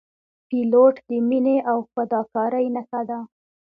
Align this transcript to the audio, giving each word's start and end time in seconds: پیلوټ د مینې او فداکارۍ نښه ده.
پیلوټ 0.47 0.95
د 1.07 1.09
مینې 1.27 1.57
او 1.71 1.77
فداکارۍ 1.93 2.65
نښه 2.75 3.01
ده. 3.09 3.19